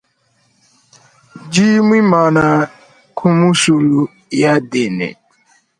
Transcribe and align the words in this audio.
Ndi 1.45 1.65
muimane 1.87 2.47
ku 3.17 3.25
musulu 3.37 3.99
yadene. 4.41 5.07